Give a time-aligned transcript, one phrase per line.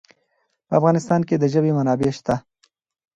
[0.67, 2.35] په افغانستان کې د ژبې منابع شته.